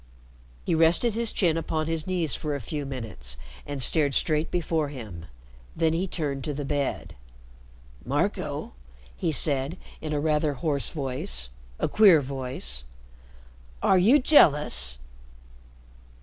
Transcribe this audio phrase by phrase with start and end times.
[0.65, 4.87] He rested his chin upon his knees for a few minutes and stared straight before
[4.87, 5.27] him.
[5.75, 7.13] Then he turned to the bed.
[8.03, 8.73] "Marco,"
[9.15, 12.83] he said, in a rather hoarse voice, a queer voice;
[13.83, 14.97] "are you jealous?"